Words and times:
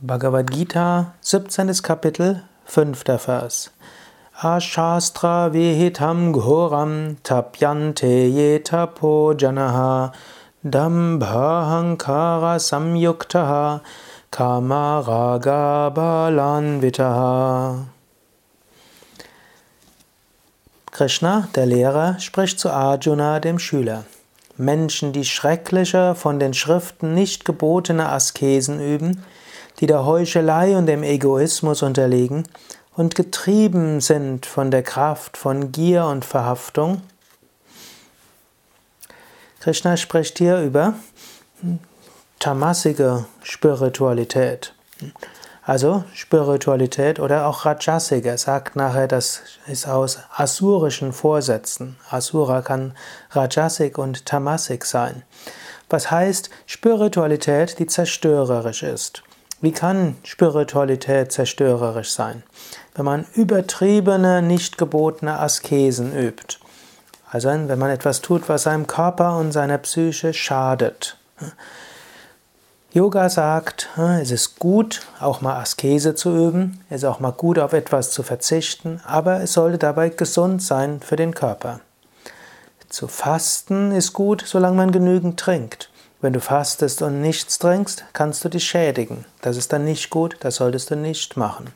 Bhagavad 0.00 0.52
Gita, 0.52 1.14
17. 1.22 1.82
Kapitel, 1.82 2.44
5. 2.66 3.02
Vers. 3.26 3.70
Ashastra 4.40 5.50
vihitam 5.50 6.32
ghoram 6.32 7.16
tapyante 7.24 8.32
ye 8.32 8.60
tapo 8.60 9.34
janaha 9.34 10.12
dambhahankara 10.64 12.60
samyuktaha 12.60 13.80
kama 14.30 15.02
raga 15.04 15.90
balanvitaha. 15.92 17.86
Krishna, 20.92 21.48
der 21.56 21.66
Lehrer, 21.66 22.20
spricht 22.20 22.60
zu 22.60 22.70
Arjuna, 22.70 23.40
dem 23.40 23.58
Schüler. 23.58 24.04
Menschen, 24.56 25.12
die 25.12 25.24
schreckliche, 25.24 26.14
von 26.14 26.38
den 26.38 26.54
Schriften 26.54 27.14
nicht 27.14 27.44
gebotene 27.44 28.08
Askesen 28.08 28.80
üben, 28.80 29.24
die 29.80 29.86
der 29.86 30.04
Heuchelei 30.04 30.76
und 30.76 30.86
dem 30.86 31.02
Egoismus 31.02 31.82
unterliegen 31.82 32.44
und 32.96 33.14
getrieben 33.14 34.00
sind 34.00 34.46
von 34.46 34.70
der 34.70 34.82
Kraft 34.82 35.36
von 35.36 35.70
Gier 35.70 36.06
und 36.06 36.24
Verhaftung. 36.24 37.02
Krishna 39.60 39.96
spricht 39.96 40.38
hier 40.38 40.60
über 40.60 40.94
tamasige 42.38 43.26
Spiritualität. 43.42 44.74
Also 45.62 46.04
Spiritualität 46.14 47.20
oder 47.20 47.46
auch 47.46 47.66
Rajasik. 47.66 48.24
Er 48.24 48.38
sagt 48.38 48.74
nachher, 48.74 49.06
das 49.06 49.42
ist 49.66 49.86
aus 49.86 50.18
asurischen 50.34 51.12
Vorsätzen. 51.12 51.96
Asura 52.10 52.62
kann 52.62 52.96
Rajasik 53.32 53.98
und 53.98 54.24
Tamasik 54.24 54.86
sein. 54.86 55.24
Was 55.90 56.10
heißt 56.10 56.48
Spiritualität, 56.66 57.78
die 57.78 57.86
zerstörerisch 57.86 58.82
ist? 58.82 59.22
Wie 59.60 59.72
kann 59.72 60.16
Spiritualität 60.22 61.32
zerstörerisch 61.32 62.10
sein? 62.10 62.44
Wenn 62.94 63.04
man 63.04 63.26
übertriebene, 63.34 64.40
nicht 64.40 64.78
gebotene 64.78 65.40
Askesen 65.40 66.16
übt. 66.16 66.58
Also 67.30 67.48
wenn 67.48 67.78
man 67.78 67.90
etwas 67.90 68.20
tut, 68.20 68.48
was 68.48 68.62
seinem 68.62 68.86
Körper 68.86 69.36
und 69.36 69.52
seiner 69.52 69.78
Psyche 69.78 70.32
schadet. 70.32 71.16
Yoga 72.92 73.28
sagt, 73.28 73.88
es 74.20 74.30
ist 74.30 74.58
gut, 74.58 75.02
auch 75.20 75.40
mal 75.40 75.60
Askese 75.60 76.14
zu 76.14 76.34
üben, 76.34 76.80
es 76.88 77.02
ist 77.02 77.04
auch 77.04 77.20
mal 77.20 77.32
gut, 77.32 77.58
auf 77.58 77.72
etwas 77.72 78.12
zu 78.12 78.22
verzichten, 78.22 79.00
aber 79.04 79.42
es 79.42 79.52
sollte 79.52 79.78
dabei 79.78 80.08
gesund 80.08 80.62
sein 80.62 81.00
für 81.00 81.16
den 81.16 81.34
Körper. 81.34 81.80
Zu 82.88 83.08
fasten 83.08 83.92
ist 83.92 84.14
gut, 84.14 84.42
solange 84.46 84.76
man 84.76 84.92
genügend 84.92 85.38
trinkt. 85.38 85.90
Wenn 86.20 86.32
du 86.32 86.40
fastest 86.40 87.00
und 87.02 87.20
nichts 87.20 87.58
trinkst, 87.58 88.04
kannst 88.12 88.44
du 88.44 88.48
dich 88.48 88.64
schädigen. 88.64 89.24
Das 89.40 89.56
ist 89.56 89.72
dann 89.72 89.84
nicht 89.84 90.10
gut, 90.10 90.36
das 90.40 90.56
solltest 90.56 90.90
du 90.90 90.96
nicht 90.96 91.36
machen. 91.36 91.70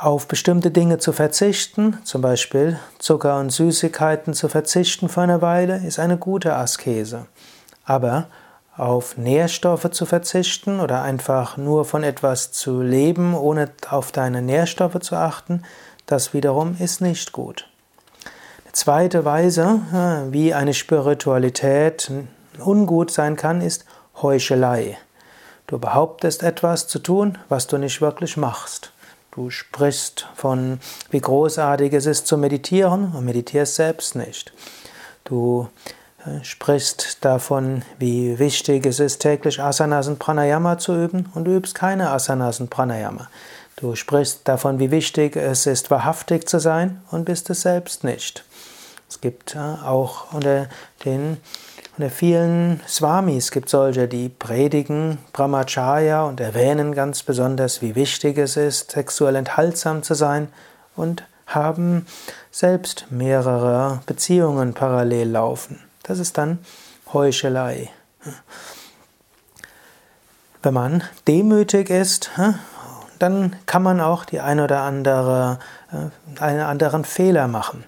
Auf 0.00 0.26
bestimmte 0.26 0.70
Dinge 0.70 0.98
zu 0.98 1.12
verzichten, 1.12 1.98
zum 2.04 2.20
Beispiel 2.20 2.80
Zucker 2.98 3.38
und 3.38 3.50
Süßigkeiten 3.50 4.34
zu 4.34 4.48
verzichten 4.48 5.08
für 5.08 5.20
eine 5.20 5.40
Weile, 5.40 5.76
ist 5.86 5.98
eine 6.00 6.16
gute 6.16 6.56
Askese. 6.56 7.26
Aber 7.84 8.26
auf 8.76 9.16
Nährstoffe 9.18 9.90
zu 9.90 10.06
verzichten 10.06 10.80
oder 10.80 11.02
einfach 11.02 11.56
nur 11.56 11.84
von 11.84 12.02
etwas 12.02 12.50
zu 12.50 12.80
leben, 12.80 13.34
ohne 13.34 13.70
auf 13.88 14.10
deine 14.10 14.42
Nährstoffe 14.42 14.98
zu 15.00 15.16
achten, 15.16 15.62
das 16.06 16.34
wiederum 16.34 16.76
ist 16.80 17.00
nicht 17.00 17.32
gut. 17.32 17.68
Eine 18.64 18.72
zweite 18.72 19.24
Weise, 19.24 19.80
äh, 19.92 20.32
wie 20.32 20.54
eine 20.54 20.74
Spiritualität 20.74 22.10
ungut 22.60 23.10
sein 23.10 23.36
kann, 23.36 23.60
ist 23.60 23.84
Heuchelei. 24.22 24.98
Du 25.66 25.78
behauptest 25.78 26.42
etwas 26.42 26.88
zu 26.88 26.98
tun, 26.98 27.38
was 27.48 27.66
du 27.66 27.78
nicht 27.78 28.00
wirklich 28.00 28.36
machst. 28.36 28.92
Du 29.30 29.50
sprichst 29.50 30.26
von, 30.34 30.80
wie 31.10 31.20
großartig 31.20 31.92
es 31.92 32.06
ist 32.06 32.26
zu 32.26 32.36
meditieren 32.36 33.12
und 33.12 33.24
meditierst 33.24 33.76
selbst 33.76 34.16
nicht. 34.16 34.52
Du 35.22 35.68
äh, 36.26 36.42
sprichst 36.44 37.24
davon, 37.24 37.82
wie 37.98 38.38
wichtig 38.40 38.84
es 38.84 38.98
ist, 38.98 39.20
täglich 39.20 39.62
Asanas 39.62 40.08
und 40.08 40.18
Pranayama 40.18 40.78
zu 40.78 40.94
üben 40.94 41.30
und 41.34 41.44
du 41.44 41.54
übst 41.56 41.76
keine 41.76 42.10
Asanas 42.10 42.58
und 42.58 42.70
Pranayama. 42.70 43.28
Du 43.76 43.94
sprichst 43.94 44.46
davon, 44.48 44.80
wie 44.80 44.90
wichtig 44.90 45.36
es 45.36 45.66
ist, 45.66 45.90
wahrhaftig 45.90 46.48
zu 46.48 46.58
sein 46.58 47.00
und 47.10 47.24
bist 47.24 47.48
es 47.48 47.62
selbst 47.62 48.02
nicht. 48.02 48.44
Es 49.08 49.20
gibt 49.20 49.54
äh, 49.54 49.58
auch 49.58 50.32
unter 50.32 50.68
den 51.04 51.38
unter 52.00 52.10
vielen 52.10 52.80
Swamis 52.88 53.50
gibt 53.50 53.68
solche, 53.68 54.08
die 54.08 54.30
predigen 54.30 55.18
Brahmacharya 55.34 56.22
und 56.22 56.40
erwähnen 56.40 56.94
ganz 56.94 57.22
besonders, 57.22 57.82
wie 57.82 57.94
wichtig 57.94 58.38
es 58.38 58.56
ist, 58.56 58.92
sexuell 58.92 59.36
enthaltsam 59.36 60.02
zu 60.02 60.14
sein 60.14 60.48
und 60.96 61.24
haben 61.46 62.06
selbst 62.50 63.04
mehrere 63.10 64.00
Beziehungen 64.06 64.72
parallel 64.72 65.28
laufen. 65.28 65.78
Das 66.02 66.20
ist 66.20 66.38
dann 66.38 66.60
Heuchelei. 67.12 67.90
Wenn 70.62 70.72
man 70.72 71.02
demütig 71.28 71.90
ist, 71.90 72.30
dann 73.18 73.56
kann 73.66 73.82
man 73.82 74.00
auch 74.00 74.24
die 74.24 74.40
ein 74.40 74.58
oder 74.58 74.80
andere, 74.80 75.58
äh, 75.92 76.40
einen 76.42 76.60
anderen 76.60 77.04
Fehler 77.04 77.46
machen. 77.46 77.84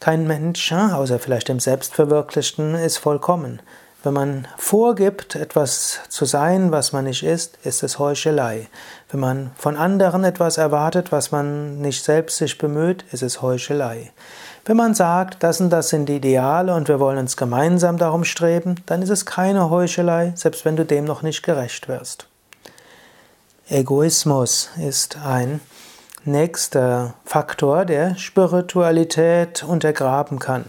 Kein 0.00 0.26
Mensch, 0.26 0.72
außer 0.72 1.18
vielleicht 1.18 1.48
dem 1.48 1.60
Selbstverwirklichten, 1.60 2.74
ist 2.74 2.96
vollkommen. 2.96 3.60
Wenn 4.02 4.14
man 4.14 4.48
vorgibt, 4.56 5.36
etwas 5.36 6.00
zu 6.08 6.24
sein, 6.24 6.72
was 6.72 6.94
man 6.94 7.04
nicht 7.04 7.22
ist, 7.22 7.58
ist 7.64 7.82
es 7.82 7.98
Heuchelei. 7.98 8.68
Wenn 9.10 9.20
man 9.20 9.50
von 9.58 9.76
anderen 9.76 10.24
etwas 10.24 10.56
erwartet, 10.56 11.12
was 11.12 11.32
man 11.32 11.82
nicht 11.82 12.02
selbst 12.02 12.38
sich 12.38 12.56
bemüht, 12.56 13.04
ist 13.12 13.22
es 13.22 13.42
Heuchelei. 13.42 14.10
Wenn 14.64 14.78
man 14.78 14.94
sagt, 14.94 15.42
das 15.42 15.60
und 15.60 15.68
das 15.68 15.90
sind 15.90 16.08
die 16.08 16.16
Ideale 16.16 16.74
und 16.74 16.88
wir 16.88 16.98
wollen 16.98 17.18
uns 17.18 17.36
gemeinsam 17.36 17.98
darum 17.98 18.24
streben, 18.24 18.76
dann 18.86 19.02
ist 19.02 19.10
es 19.10 19.26
keine 19.26 19.68
Heuchelei, 19.68 20.32
selbst 20.34 20.64
wenn 20.64 20.76
du 20.76 20.86
dem 20.86 21.04
noch 21.04 21.20
nicht 21.20 21.42
gerecht 21.42 21.88
wirst. 21.88 22.26
Egoismus 23.68 24.70
ist 24.78 25.18
ein 25.18 25.60
nächster 26.24 27.14
Faktor, 27.24 27.84
der 27.84 28.16
Spiritualität 28.16 29.64
untergraben 29.64 30.38
kann. 30.38 30.66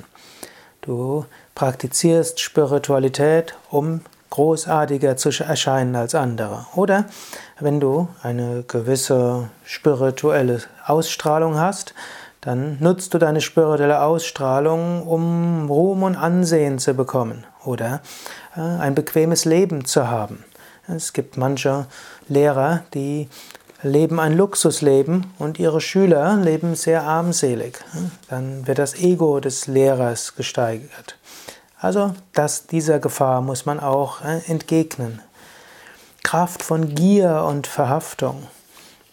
Du 0.82 1.26
praktizierst 1.56 2.40
Spiritualität, 2.40 3.56
um 3.70 4.02
großartiger 4.30 5.18
zu 5.18 5.30
erscheinen 5.44 5.96
als 5.96 6.16
andere. 6.16 6.66
Oder 6.76 7.06
wenn 7.60 7.80
du 7.80 8.08
eine 8.24 8.64
gewisse 8.64 9.50
spirituelle 9.64 10.62
Ausstrahlung 10.86 11.60
hast, 11.60 11.94
dann 12.40 12.78
nutzt 12.80 13.14
du 13.14 13.20
deine 13.20 13.42
spirituelle 13.42 14.02
Ausstrahlung, 14.02 15.06
um 15.06 15.68
Ruhm 15.70 16.02
und 16.02 16.16
Ansehen 16.16 16.80
zu 16.80 16.96
bekommen 16.96 17.46
oder 17.64 18.02
äh, 18.56 18.62
ein 18.62 18.96
bequemes 18.96 19.46
Leben 19.46 19.86
zu 19.86 20.08
haben. 20.08 20.44
Es 20.88 21.14
gibt 21.14 21.38
manche 21.38 21.86
Lehrer, 22.28 22.84
die 22.96 23.30
leben 23.84 24.20
ein 24.20 24.38
Luxusleben 24.38 25.34
und 25.40 25.60
ihre 25.60 25.82
Schüler 25.82 26.38
leben 26.38 26.76
sehr 26.76 27.04
armselig. 27.04 27.80
Dann 28.30 28.68
wird 28.68 28.80
das 28.80 28.96
Ego 28.96 29.40
des 29.40 29.68
Lehrers 29.68 30.36
gesteigert. 30.36 31.18
Also 31.80 32.14
das, 32.34 32.68
dieser 32.68 33.00
Gefahr 33.00 33.42
muss 33.42 33.66
man 33.66 33.80
auch 33.80 34.22
äh, 34.24 34.40
entgegnen. 34.48 35.22
Kraft 36.24 36.62
von 36.62 36.94
Gier 36.94 37.46
und 37.48 37.66
Verhaftung 37.66 38.48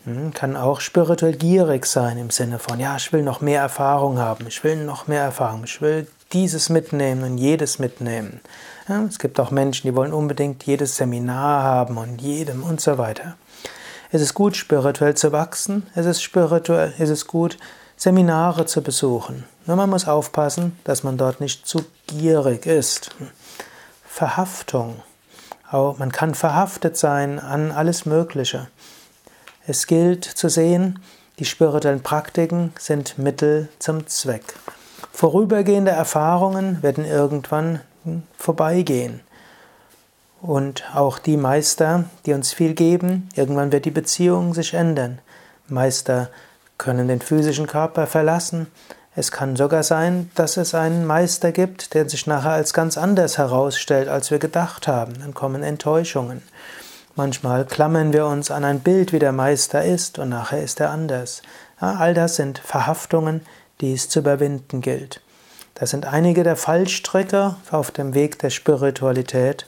hm, 0.05 0.35
kann 0.35 0.55
auch 0.55 0.81
spirituell 0.81 1.35
gierig 1.35 1.87
sein 1.87 2.19
im 2.19 2.29
Sinne 2.29 2.59
von, 2.59 2.79
ja, 2.79 2.97
ich 2.97 3.11
will 3.13 3.23
noch 3.23 3.41
mehr 3.41 3.63
Erfahrung 3.63 4.19
haben, 4.19 4.47
ich 4.47 4.63
will 4.65 4.77
noch 4.77 5.07
mehr 5.07 5.23
Erfahrung, 5.23 5.65
ich 5.65 5.81
will 5.81 6.07
dieses 6.35 6.69
mitnehmen 6.69 7.25
und 7.25 7.39
jedes 7.39 7.79
mitnehmen. 7.79 8.41
Es 9.09 9.19
gibt 9.19 9.41
auch 9.41 9.51
Menschen, 9.51 9.87
die 9.87 9.97
wollen 9.97 10.13
unbedingt 10.13 10.65
jedes 10.65 10.97
Seminar 10.97 11.63
haben 11.63 11.97
und 11.97 12.21
jedem 12.21 12.63
und 12.63 12.81
so 12.83 12.99
weiter. 12.99 13.37
Es 14.11 14.23
ist 14.23 14.33
gut, 14.33 14.57
spirituell 14.57 15.15
zu 15.15 15.33
wachsen. 15.33 15.87
Es 15.95 16.07
ist 16.07 16.23
spirituell, 16.23 16.95
es 16.99 17.11
ist 17.11 17.27
gut, 17.27 17.59
Seminare 17.97 18.65
zu 18.65 18.83
besuchen. 18.83 19.45
Nur 19.67 19.77
man 19.77 19.91
muss 19.91 20.09
aufpassen, 20.09 20.79
dass 20.85 21.03
man 21.03 21.19
dort 21.19 21.41
nicht 21.41 21.67
zu 21.67 21.85
gierig 22.07 22.65
ist. 22.65 23.11
Verhaftung. 24.07 25.03
Auch 25.71 25.99
man 25.99 26.11
kann 26.11 26.35
verhaftet 26.35 26.97
sein 26.97 27.39
an 27.39 27.71
alles 27.71 28.07
Mögliche. 28.07 28.69
Es 29.67 29.87
gilt 29.87 30.25
zu 30.25 30.49
sehen, 30.49 31.01
die 31.39 31.45
spirituellen 31.45 32.03
Praktiken 32.03 32.73
sind 32.79 33.19
Mittel 33.19 33.69
zum 33.79 34.07
Zweck. 34.07 34.55
Vorübergehende 35.13 35.91
Erfahrungen 35.91 36.83
werden 36.83 37.05
irgendwann 37.05 37.81
vorbeigehen. 38.39 39.21
Und 40.41 40.85
auch 40.95 41.19
die 41.19 41.37
Meister, 41.37 42.05
die 42.25 42.33
uns 42.33 42.53
viel 42.53 42.75
geben, 42.75 43.29
irgendwann 43.35 43.73
wird 43.73 43.85
die 43.85 43.91
Beziehung 43.91 44.55
sich 44.55 44.75
ändern. 44.75 45.19
Meister 45.67 46.31
können 46.79 47.09
den 47.09 47.21
physischen 47.21 47.67
Körper 47.67 48.07
verlassen. 48.07 48.69
Es 49.17 49.33
kann 49.33 49.57
sogar 49.57 49.83
sein, 49.83 50.31
dass 50.37 50.57
es 50.57 50.75
einen 50.75 51.05
Meister 51.05 51.51
gibt, 51.51 51.93
der 51.95 52.09
sich 52.09 52.27
nachher 52.29 52.53
als 52.53 52.73
ganz 52.73 52.97
anders 52.97 53.37
herausstellt, 53.37 54.09
als 54.09 54.31
wir 54.31 54.39
gedacht 54.39 54.87
haben. 54.87 55.15
Dann 55.19 55.35
kommen 55.35 55.65
Enttäuschungen. 55.65 56.43
Manchmal 57.17 57.65
klammern 57.65 58.13
wir 58.13 58.27
uns 58.27 58.53
an 58.53 58.65
ein 58.65 58.79
Bild, 58.79 59.13
wie 59.13 59.19
der 59.19 59.33
Meister 59.33 59.85
ist, 59.85 60.21
und 60.21 60.29
nachher 60.29 60.63
ist 60.63 60.79
er 60.79 60.91
anders. 60.91 61.43
Ja, 61.81 61.95
all 61.95 62.15
das 62.15 62.37
sind 62.37 62.59
Verhaftungen, 62.61 63.41
die 63.81 63.93
es 63.93 64.09
zu 64.09 64.21
überwinden 64.21 64.83
gilt. 64.83 65.21
Das 65.75 65.91
sind 65.91 66.07
einige 66.07 66.45
der 66.45 66.55
Fallstricke 66.55 67.57
auf 67.73 67.91
dem 67.91 68.15
Weg 68.15 68.39
der 68.39 68.51
Spiritualität. 68.51 69.67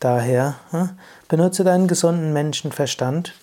Daher 0.00 0.56
hm? 0.70 0.90
benutze 1.28 1.64
deinen 1.64 1.88
gesunden 1.88 2.32
Menschenverstand, 2.32 3.34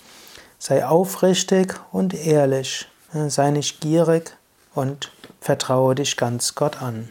sei 0.59 0.86
aufrichtig 0.86 1.75
und 1.92 2.13
ehrlich, 2.13 2.88
hm? 3.12 3.30
sei 3.30 3.51
nicht 3.51 3.81
gierig 3.81 4.36
und 4.75 5.12
vertraue 5.39 5.95
dich 5.95 6.18
ganz 6.18 6.56
Gott 6.56 6.81
an. 6.81 7.09